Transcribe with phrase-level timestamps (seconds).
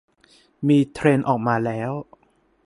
[0.67, 1.91] มีเทรนด์ออกมาแล้ว